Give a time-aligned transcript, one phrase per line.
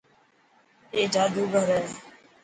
[0.93, 1.91] اي جادوگر هي.